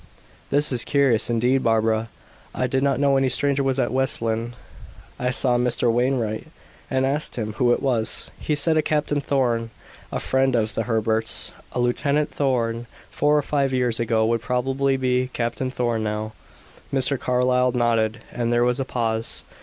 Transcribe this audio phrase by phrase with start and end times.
[0.49, 2.09] "This is curious, indeed, Barbara.
[2.55, 4.55] I did not know any stranger was at West Lynne."
[5.19, 5.91] "I saw Mr.
[5.93, 6.47] Wainwright,
[6.89, 8.31] and asked him who it was.
[8.39, 9.69] He said a Captain Thorn,
[10.11, 11.51] a friend of the Herberts.
[11.73, 16.31] A Lieutenant Thorn four or five years ago would probably be Captain Thorn now."
[16.91, 17.19] Mr.
[17.19, 19.43] Carlyle nodded, and there was a pause.